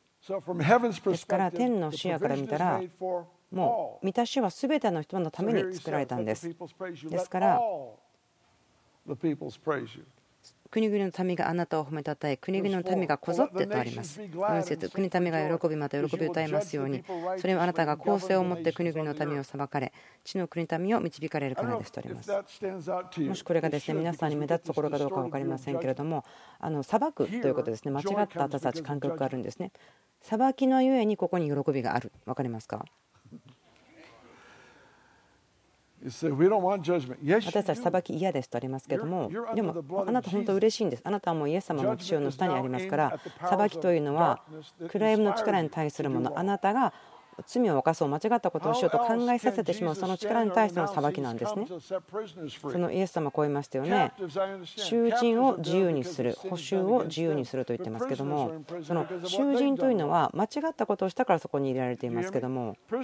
[1.11, 2.83] ですから天の視野から見たら
[3.51, 6.49] もう満たしはすべての人のために作られたんです。
[7.09, 7.61] ですから
[10.77, 14.21] 国々の民があなたを褒めたたえ国々の民がこぞってとあります。
[14.21, 17.03] 4節国民が喜びまた喜びを歌いますように。
[17.39, 22.31] それはあなたが公正をもって国々の民を裁かれ地の国民を導かれるからですとあります。
[23.23, 26.27] もしこれがですね皆さんに目立つところかどうか分かりませんけれども
[26.59, 27.91] あの裁くということですね。
[27.91, 29.73] 間違った私たち感覚があるんですね。
[30.21, 32.12] 裁きのゆえにここに喜びがある。
[32.27, 32.85] 分かりますか？
[37.47, 41.03] 私たち.裁き嫌ですとありますけどもでもあなた本当嬉しいんです。
[41.05, 44.40] あなたはもうイエス様の血潮の下にありますから裁きというのは
[44.88, 46.38] 暗闇の力に対するもの。
[46.38, 46.92] あなたが
[47.44, 51.66] 罪を犯そう間違ったことをしようと考えさせてしまうその力に対しての裁きなんですね。
[52.72, 54.12] そのイエス様こう言いましたよね。
[54.64, 62.77] 囚人を自由にする補修を自由にすると言ってますけどもその囚人というのは間違ったことをしたからそこに入れられていますけども。
[62.90, 62.96] で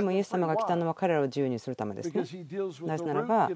[0.00, 2.24] もイエス様が来たのは彼らを自由にするためですね。
[2.82, 3.50] なぜならば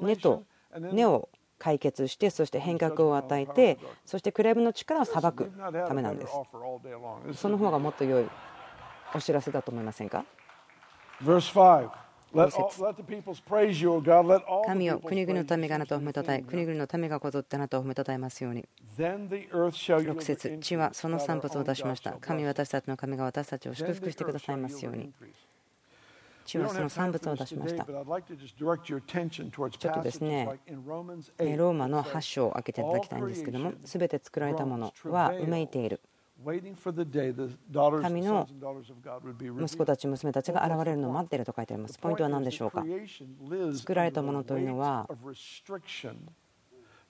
[0.00, 0.44] 根と
[0.92, 1.28] 根を
[1.58, 5.50] 解決してそして変革を与えてそしてクレームの力を裁く
[5.86, 6.32] ためなんです。
[7.34, 8.28] その方がもっと良い
[9.14, 10.24] お知らせだと思いませんか？
[14.66, 18.68] 神を国々のためがあなたを褒めたたえ国々の民がこぞってあなたを褒めたたえますように。
[18.98, 22.12] 直接地はその散物を出しました。
[22.20, 25.10] 神私たちの神が私たちを祝福してくださいますように」
[26.48, 27.84] 中の産物を出しました。
[27.84, 27.94] ちょっ
[29.94, 36.00] とですね、ローマの8章を開けていただきたいんですけども、すべて作られたものは埋めいている。
[36.44, 38.48] 神の
[39.60, 41.98] 息子たち、娘たちが現れるのを待っていると書いてあります。
[41.98, 42.84] ポイントは何でしょうか？
[43.76, 45.08] 作られたものというのは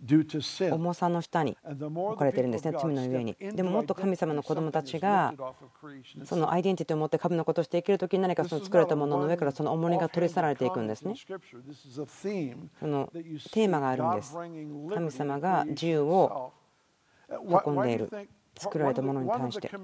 [0.01, 5.35] 重さの下に置かれているんですね罪のゆえにでももっと神様の子供たちが
[6.25, 11.15] そのアイデンティティを持って神のことをして生きるときに何かその作られたものの上からその重荷が取り去られていくんですね。
[12.79, 14.35] そのテーマがあるんです。
[14.35, 16.53] 神様が自由を
[17.67, 18.11] 運んでいる
[18.57, 19.69] 作られたものに対して。
[19.69, 19.79] す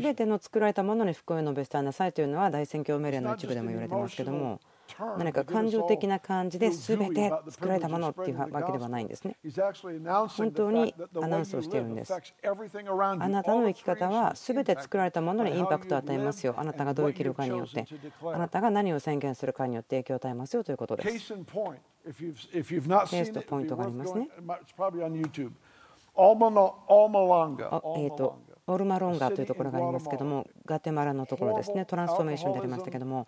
[0.00, 4.60] べての作られたものに福音を述べ伝えなさいというのは大宣教命令の一部でも言われてますけども
[5.18, 9.36] 何か感情的な感じで全て作られたものっていうわけではないんですね。
[10.28, 12.12] 本当にアナウンスをしているんです。
[12.12, 12.18] あ
[13.28, 16.54] なたの生き方は全て作られたものにインパクトを与えますよ。
[16.56, 17.86] あなたがどう生きるかによって。
[18.24, 21.34] あなたが何を宣言するかによって影響を与えますよということです。
[21.34, 24.28] ケースとポイントがありますね。
[24.38, 31.84] えーとオルマロンガというところがありますけどもガテマラのところですね。
[31.84, 33.26] トランスフォーメーションでありましたけども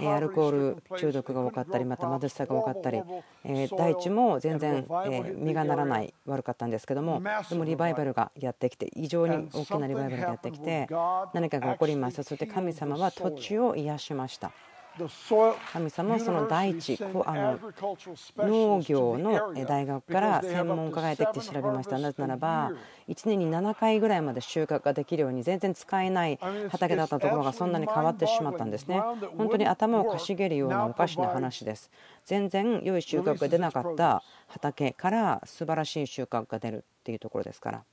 [0.00, 3.02] アルコール中毒が多かったりまた貧しさが多かったり
[3.70, 10.88] 大地も全然実がならない悪かったんですけどもでもリバイバルがやってきて異常に大きなリバイバルがやってきて
[11.32, 14.52] 何かが起こりましたそして神様は土地を癒しました。
[15.72, 17.58] 神様はその大地あの
[18.36, 21.98] 農業の大学から専門家がやってきて調べました。
[21.98, 22.72] なぜならば
[23.08, 26.38] 1年に7回ぐらいまで収穫ができるように全然使えない
[26.70, 29.00] 畑だったところがそんなに変わってしまったんですね。
[29.36, 31.90] 本当に頭をかしげるようなおかしな話です。
[32.24, 37.84] 全然良い収穫が出なかった畑から素晴らしい収穫が出るっていうところですから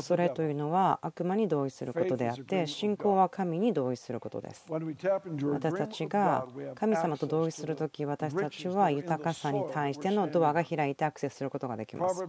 [0.00, 4.66] それというのは悪魔に同意することであって信仰は神に同意することです。
[4.70, 12.24] 私たちが神様と同意するとき私たちは豊かさに対してのドアが開いてアクセスすることができます。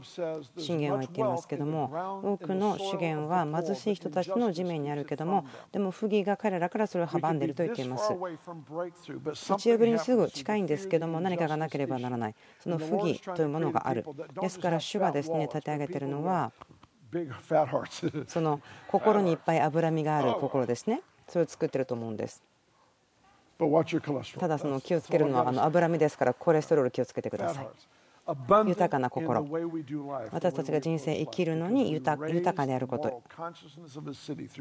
[0.57, 8.13] 信玄は言っていますけども多くの資源は貧しい人たちの地面にあるけどもでも不義が彼らからそれを阻んでいると言っています。
[8.13, 12.35] 打ち破りにすぐ近いんですけども何かがなければならない。
[12.59, 14.05] その不義というものがある。
[14.41, 16.40] ですから主がですね立て上げているのは
[18.27, 21.01] その心にいっぱい脂身がある心ですね。
[21.27, 22.41] それを作ってると思うんです。
[24.39, 27.67] ただその気をつけるのはあの脂身ですからコレステロール気をつけてください。
[28.67, 29.45] 豊かな心。
[30.31, 32.17] 私たちが人生生きるのに豊
[32.53, 33.21] かであること。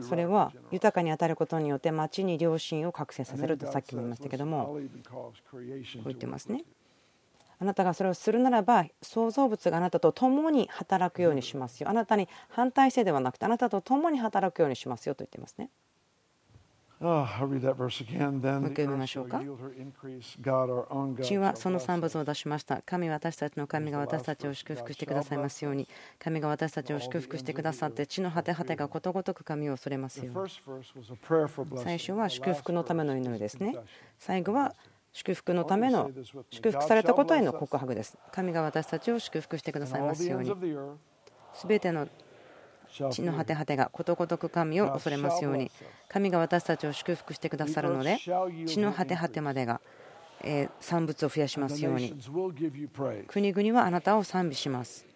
[0.03, 4.79] それは豊かに当たることによって町に良心を覚醒させるとさっきも言いましたけども
[5.11, 5.65] こう
[6.05, 6.65] 言ってますね
[7.61, 15.71] あなたがそれをするならば創造物があなたと共に働くようにしますよあなたに反対してではなくてあなたと共に働くようにしますよと言っていますね。
[17.01, 17.23] も
[18.69, 19.41] う一回読みましょうか。
[21.23, 22.83] 地はその産物を出しました。
[22.83, 25.89] 神は私たちの神が私たちを祝福してくださいますように。
[26.19, 30.51] 神が私たちを祝福してくださって、地の果て果てがことごとく神を恐れますように。
[31.83, 33.77] 最初は祝福のための祈りですね。
[34.19, 34.75] 最後は
[35.13, 36.11] 祝福のための
[36.51, 38.17] 祝福されたことへの告白です。
[38.33, 40.53] 神が私たちを祝福してくださいますように。
[41.53, 42.07] すべての
[43.11, 45.71] 地の果て果てがことごとく神を恐れますように。
[46.09, 48.19] 神が私たちを祝福してくださるので、
[48.67, 49.81] 地の果て果てまでが
[50.81, 52.15] 産物を増やしますように。
[53.27, 55.10] 国々はあなたを賛美します。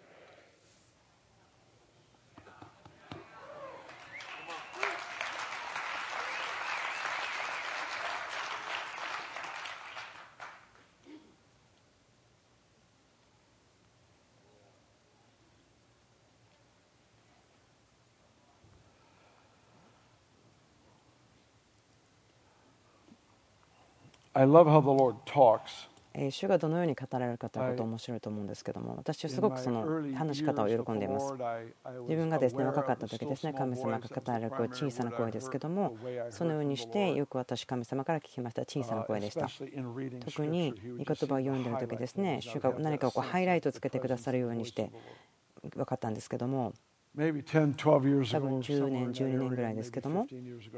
[26.29, 31.33] 主がどのように語られるかということ面白いと思うんですけども私はすごくその話し方を喜んでいます。
[32.07, 35.97] 自分がですね若かった時ですね神様が語られる声小さな声ですけども
[36.29, 39.49] そのようにしてよく私神様から聞きました小さな声でした。
[40.25, 44.91] 特に御言葉を読んでいる時ですね主が何かをこうハイライトつけてくださるようにして
[45.75, 46.73] 分かったんですけども
[47.15, 50.27] 多分10年、12年ぐらいですけども、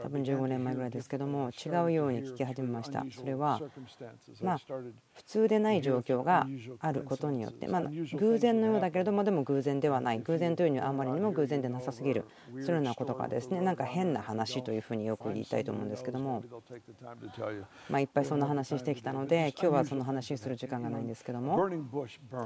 [0.04, 3.06] 多分15年前ぐらいですけども、違うように聞き始めました。
[3.12, 3.60] それは、
[4.42, 4.58] まあ、
[5.14, 6.48] 普通でない状況が
[6.80, 7.84] あることによって、まあ、
[8.18, 16.44] 偶然のようだけれども、でも偶然ではない、偶然というにはあまりにも偶然でなさすぎる、そういうようなことがですね、なんか変な話というふうによく言いたいと思うんですけども、
[17.90, 21.78] まあ、いっぱいそんな話してきたので、今日はその話をする時間がないんですけども、例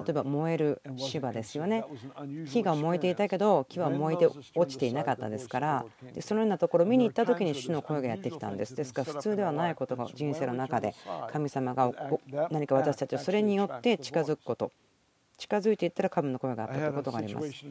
[0.10, 1.84] えば燃える芝ですよね。
[2.46, 8.76] 火が燃えていたけど、木は燃えて落ちていなかったですからでそのようなところを見に行った時に主の声がやってきたんです。
[8.76, 10.94] ですから普通ではないことが人生の中で
[11.32, 11.92] 神様が
[12.50, 14.72] 何か私たちはそれによって近づくこと
[15.42, 17.66] 近づいていったら神の声があったということがあります。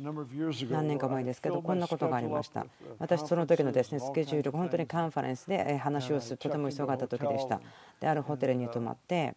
[0.70, 2.66] 何年か前ですけど、こんなことがありました。
[2.98, 7.60] 私、その時のですねスケジュールが本当にカンファレンスで話をするとても急がった時でした。
[8.00, 9.36] で、あるホテルに泊まって、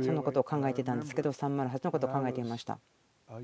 [0.05, 2.79] そのことを考えていたんですけど308のことを考えていました
[3.29, 3.41] 若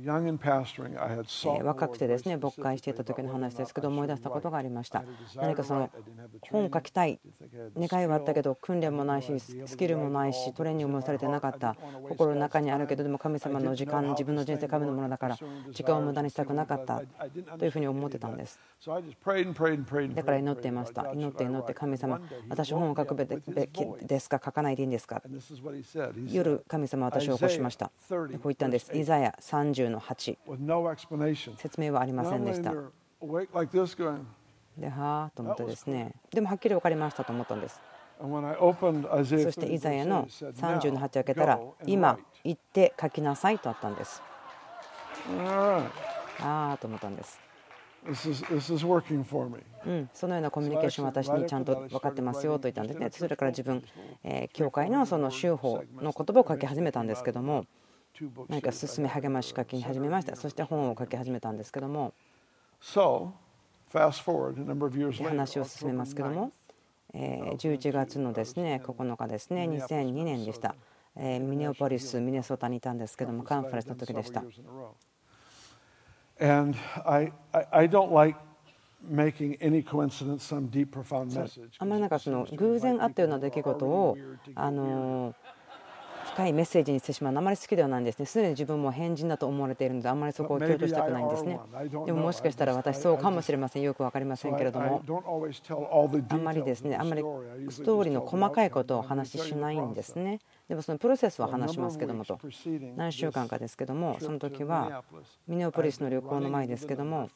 [1.89, 5.03] くてですね牧会していた時の話ですけど思い出したことがありました。
[5.35, 5.91] 何かその
[6.51, 7.19] 本を書きたい
[7.77, 11.75] 願いはあったけど訓練もないしスキルもないしトレーニングもされてなかった。
[12.09, 15.37] 心の中にあるけどでも神様の時間自分の人生神のものだから
[15.73, 17.03] 時間を無駄にしたくなかった
[17.59, 18.61] というふうに思ってたんです。
[18.87, 18.95] だ
[20.23, 21.11] から祈っていました。
[21.13, 23.33] 祈って祈って神様私本を書くべき
[24.07, 24.41] ですか？
[24.45, 25.21] 書かないでいいんですか？
[26.29, 27.91] 夜神様私を起こしました。
[28.09, 28.97] こう言ったんです。
[28.97, 30.39] イザヤ30の8
[31.57, 32.73] 説明はありませんでした。
[34.77, 36.15] ではあと思ってですね。
[36.31, 37.81] でもはっきり分かりましたと思ったんです。
[38.21, 44.23] そしてイザヤの30の8を開けたら今行って書きなさいとあったんです。
[46.41, 47.41] ああと思ったんです。
[49.87, 53.09] うん、そのようなコミュニケーション私にちゃんと分かってますよと言ったんですね。
[53.11, 53.85] それから自分、
[54.25, 57.67] え教会のその修法の言葉を書き始めたんですけども
[58.49, 60.37] 何か進め励まし書き始めました。
[60.37, 62.13] そして本を書き始めたんですけども。
[65.29, 66.53] 話を進めますけども。
[67.15, 70.75] 11月のですね9日ですね2002年でした。
[71.17, 74.43] ミネオポリスミネソタにいたんですけどもカンファレンスの時でした.
[81.79, 84.17] あまりなんかその偶然あったような出来事を
[84.55, 85.35] あの
[86.35, 88.25] 深いメッセージにしてしまうのあまり好きではないんですね。
[88.27, 91.61] すでに自分も変人だと思われているので、あまりそこを強調したくないんですね。
[92.07, 93.83] でももしかしたら私そうかもしれません。
[93.83, 95.03] よく分かりませんけれども、
[96.29, 97.23] あんまりですね、あんまり
[97.69, 100.41] ストーリーの細かいことをお話ししないんですね。
[100.73, 102.41] でもそのプロセスは話しますけどもと。
[102.97, 105.05] 何週間かですけどもその時は
[105.47, 107.29] ミネオポリスの旅行の前ですけども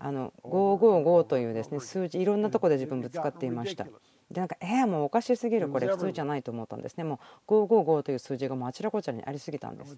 [0.00, 3.84] あの555というですね数字いろんなところで自分ぶつかっていました。
[3.84, 7.04] でなんかえー、もうおかしすぎるこれ普通じゃないと思ったんですね。
[7.04, 9.96] もう555という数字がもうあちらこちらにありすぎたんです。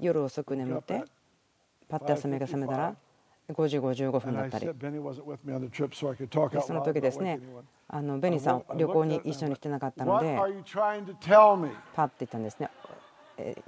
[0.00, 1.04] 夜遅く眠って
[1.86, 2.96] パッて朝目が覚めたら
[3.50, 4.70] 5時55分だったり。
[6.62, 7.40] その時ですね
[7.88, 10.36] あのベニーさん旅行に一緒に来てなかったので
[11.94, 12.70] パッて言ったんですね。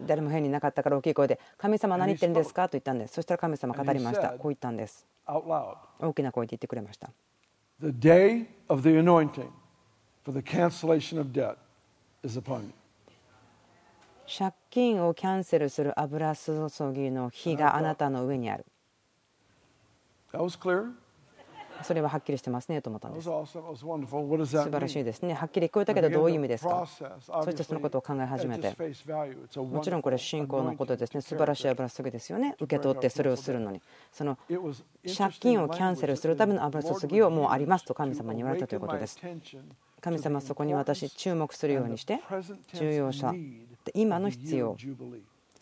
[0.01, 3.15] 誰も部屋にいなかったから大きい声で「神様何言ってるんですか?」と言ったんです。
[3.15, 4.31] そしたら神様語りました。
[4.31, 5.07] こう言ったんです。
[6.01, 7.11] 大きな声で言ってくれました。
[14.39, 18.65] 借金をキャンセルする油注ぎの日があなたの上にある。
[21.83, 23.25] それははっきりしてますねと思ったんです。
[23.25, 23.47] 素
[24.47, 25.35] 晴らしいですね。
[25.35, 26.87] はっきり聞こえたけどどういう意味ですか？
[26.87, 28.77] そしてそのことを考え始めて。
[29.57, 31.21] もちろんこれ信仰のことですね。
[31.21, 32.55] 素晴らしい油注ぎですよね。
[32.61, 33.81] 受け取ってそれをするのに。
[34.13, 34.39] その
[35.17, 39.21] 借金をキャンセルするための油注ぎをもうありますと神様に言われたということです。
[40.01, 42.21] 神様そこに私注目するようにして
[42.75, 43.35] 重要者
[43.95, 44.77] 今の必要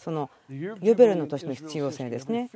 [0.05, 2.51] そのユベルの年の必要性ですね。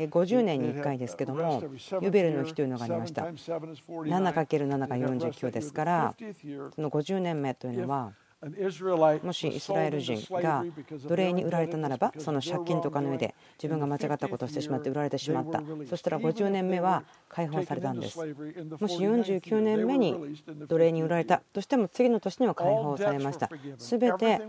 [0.00, 1.62] 50年に1回ですけども
[2.02, 3.22] ユベルの日というのがありました。
[3.22, 6.16] 7×7 が49ですから
[6.74, 8.12] その50年目というのは
[9.22, 10.64] もしイスラエル人が
[11.06, 15.62] 奴隷に売られたならばその借金とかの上で自分が間違ったことをしてしまって売られてしまった。
[15.88, 18.18] そしたら50年目は解放されたんです。
[18.18, 18.34] もし
[18.98, 20.16] 49年目に
[20.68, 23.48] 奴隷に売られたとしても次の年には解放されました。
[23.78, 24.40] 全て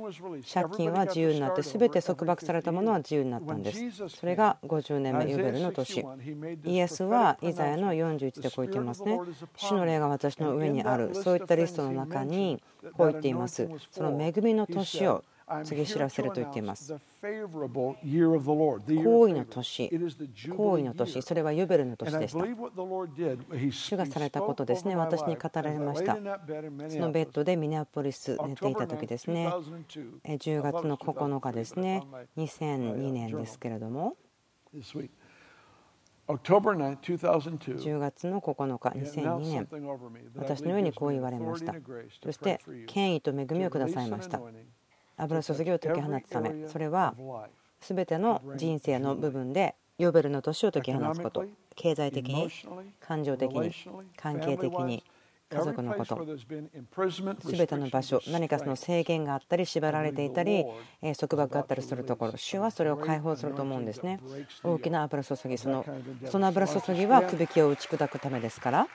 [0.53, 4.09] 借金は自由になって全て束縛されたものは自由になったんです。
[4.09, 6.05] それが50年目ユベルの年。
[6.65, 9.19] イエスはイザヤの41でこう言っていますね。
[9.55, 11.15] 主の霊が私の上にある。
[11.15, 12.61] そういったリストの中に
[12.93, 15.23] こう言っていますその恵みの年を
[15.63, 16.95] 告げ知らせると言っています。
[17.21, 17.29] 好
[19.27, 19.91] 意の年、
[20.57, 22.39] 好意の年、それはユベルの年でした。
[23.71, 26.15] 主がされたことですね、私に語られました。
[26.15, 26.19] そ
[26.99, 32.01] のベッドでミネアポリス寝ていた時ですね、10月の9日ですね、
[32.37, 34.17] 2002年ですけれども。
[37.75, 39.67] 10月の9日、2002年、
[40.35, 41.73] 私のようにこう言われました。
[42.23, 44.41] そして、権威と恵みをくださいました。
[45.17, 47.15] 油注ぎを解き放つため、それは
[47.79, 51.45] 全ての人生の部分で、ヨベルの年を解き放つこと、
[51.75, 52.49] 経済的に、
[52.99, 53.71] 感情的に、
[54.17, 55.03] 関係的に、
[55.49, 56.25] 家族のこと。
[57.39, 60.65] 全ての場所何かその制限があったり縛られていたり
[61.17, 64.19] 束縛があったりするところ主はそれを解放すると思うんですね。
[64.63, 65.85] 大きな油注ぎその
[66.25, 68.87] その油注ぎはくびきを打ち砕くためですから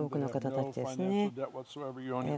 [0.00, 1.30] 多くの方たちですね、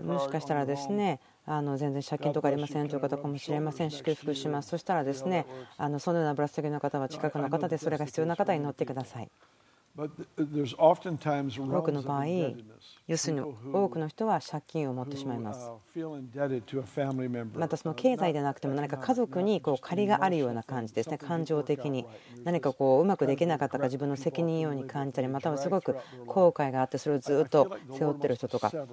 [0.02, 4.70] もしかしたらですね、あの全然借金とかありませんという方かもしれません、祝福します。
[4.70, 9.30] そしたらですね、あのそのようなぶら下げの方は近くの方でそれが必要な方に乗ってください。
[9.96, 12.26] 多くの場合、
[13.06, 13.40] 要するに
[13.72, 15.70] 多くの人は借金を持ってしまいます。
[17.54, 22.04] またその経済でなくても何か家族にこう借りがあるような感じですね、感情的に。
[22.44, 28.86] 何かこううまくできなかったか自分の責任ように感じたり、またはすごく後悔があって、それをずっと背負ってる人とか、その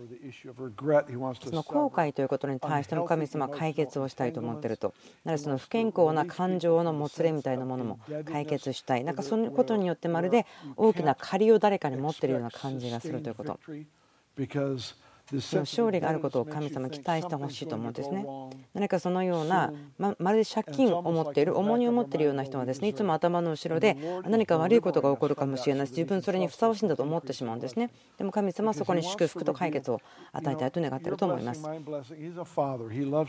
[1.63, 4.93] 後悔ということに対しても神様は解決をしたいと思っていると。
[5.25, 9.03] なのでその不健康な感情のもつれみたいなものも解決したい。
[9.03, 10.45] なんかそのことによってまるで
[10.77, 13.59] 大きな借りを誰かに持っているような感じがするということ。
[15.39, 18.25] その勝利があることを神様期待してほしいと思うんですね。
[18.73, 27.89] 何かそのような、ままるで借金を持っている、重荷を持っているような人はですねいつも頭の後ろで何か悪いことが起こるかもしれないし、自分それにふさわしいんだと思ってしまうんですね。
[28.17, 30.01] でも神様はそこに祝福と解決を
[30.33, 31.63] 与えたいと願っていると思います。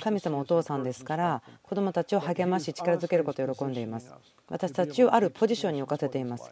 [0.01, 4.13] 神様お父さんですから、子供たちを励まし、力づけることを喜んでいます。
[4.49, 6.51] 私たちをあるポジションに置かせています。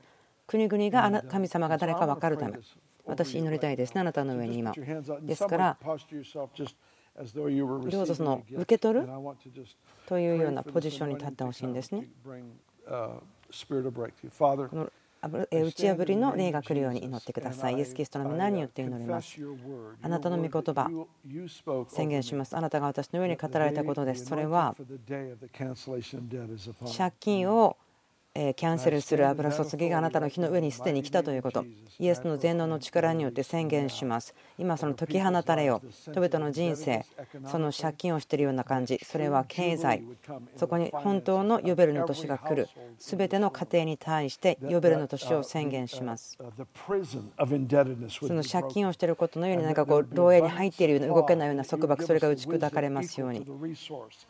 [0.53, 2.59] 国々が神様が誰か分かるため。
[3.07, 4.03] 私祈りたいですね。
[4.03, 4.75] あなたの上に今。
[5.23, 5.79] ですから。
[5.83, 5.99] どう
[8.07, 9.09] ぞその受け取る
[10.07, 12.07] というようなポジションに立ってほしいんですね。
[14.69, 14.91] この
[15.23, 17.77] 打ち破りの霊が来るように祈ってください。
[17.77, 19.41] イエス・キリストの皆によって祈ります。
[20.03, 20.91] あなたの御言葉、
[21.89, 22.55] 宣言します。
[22.55, 24.27] あなたが私の上に語られたことです。
[24.27, 24.77] それは
[26.97, 27.79] 借金を
[28.35, 31.67] キャンセルする油注ぎがあなたの火の上にすでに来たということ、
[31.99, 34.35] イエスの全能の力によって宣言します。
[34.57, 37.05] 今、その解き放たれよ、人々の人生、
[37.47, 40.03] その借金をしているような感じ、それは経済、
[40.57, 42.69] そこに本当のヨベルの年が来る、
[42.99, 46.39] すべての家庭に対してヨベルの年を宣言します。
[46.39, 46.47] そ
[48.33, 53.47] の借金をしていることのように、何かこう牢屋に入っているような、動けないような束縛、それが打ち砕かれますように、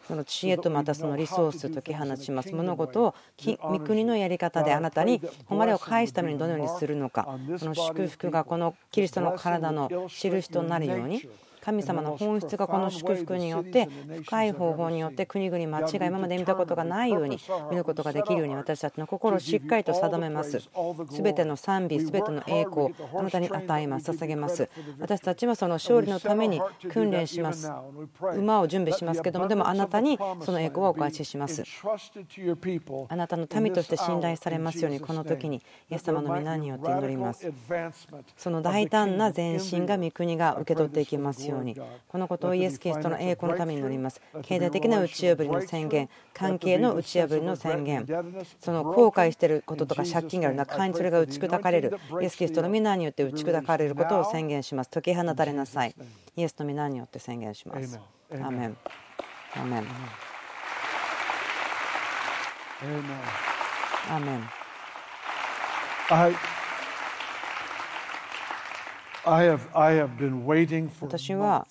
[0.08, 2.52] その知恵とまたそのリソースを解き放ちます。
[2.52, 3.14] 物事を
[3.92, 7.24] 国のやり方であなたに誉れを返すためにどのようにするのか。
[7.24, 11.22] この祝福がこのキリストの体の印となるように
[11.64, 13.88] 神様の本質がこの祝福によって
[14.24, 17.38] 深い方法によって国々間違い今まで見たことがないように
[17.70, 20.60] 見ることができるように私たちの心をしっかりと定めます。
[21.10, 24.68] 全ての賛美全ての栄光あなたに与えます捧げます。
[24.98, 26.60] 私たちはその勝利のために
[26.90, 27.70] 訓練します。
[28.34, 31.62] 馬を準備しますけどもでもあなたにその栄光をお返しします。
[33.08, 37.52] あなたの民として信頼されますようにこの時にイエス様の皆によって祈ります。
[38.36, 41.76] その大胆な前進が御国が受け取っていきますように。
[42.08, 44.20] このことをイエス・キリストの栄光のために祈ります。
[44.42, 46.08] 経済的な打ち破りの宣言。
[46.34, 48.06] 関係の打ち破りの宣言。
[48.60, 51.98] その後悔していることとか借金がある中にそれが打ち砕かれる。
[52.20, 54.90] イエス・キリストの皆によって打ち砕かれることを宣言します。
[54.90, 55.94] 解き放たれなさい。
[56.36, 58.00] イエスの皆によって宣言します。
[58.32, 58.76] アーメン
[59.54, 59.86] アメン
[64.10, 64.48] アーメン
[71.00, 71.66] 私は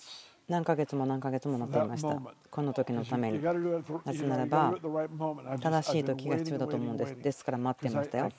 [0.47, 2.19] 何ヶ月も何ヶ月も待っていました。
[2.49, 3.41] この時のために。
[3.41, 3.53] な
[4.13, 4.73] ぜならば、
[5.61, 7.15] 正しい時が必要だと思うんです。
[7.15, 8.29] ですから待ってましたよ。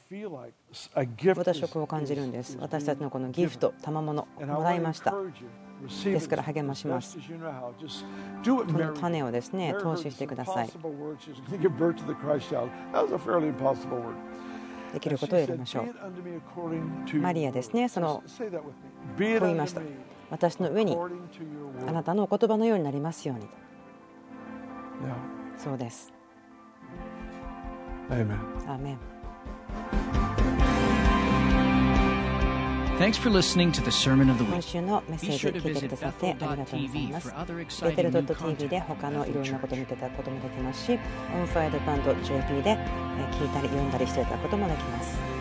[1.36, 2.58] 私はこう感じるんです。
[2.60, 5.14] 私たちのこのギフト、賜物、もらいました。
[6.04, 7.16] ですから励まします。
[7.18, 7.22] こ
[8.44, 10.70] の種をですね、投資してください。
[14.92, 17.16] できることをやりましょう。
[17.16, 18.22] マリアですね、そのこ
[19.18, 19.80] う言いました。
[20.30, 20.96] 私の上に
[21.86, 23.50] あなたのお言葉のようになりますようにと。
[25.58, 26.12] そうです。
[28.10, 29.11] アーメン。
[34.44, 37.34] 今週のメッセージを聞いてくださってありがとうございます。
[37.82, 40.98] ベテル .tv で他のいろいろなことを見ていたこともできますし、
[41.34, 42.78] オンファイドバンド JP で
[43.32, 45.31] 聞いたり読んだりしていたこともできます。